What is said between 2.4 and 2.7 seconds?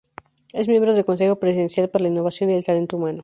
y el